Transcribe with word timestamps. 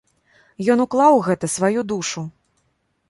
Ён 0.73 0.79
уклаў 0.85 1.13
у 1.17 1.21
гэта 1.27 1.51
сваю 1.57 1.85
душу. 1.93 2.21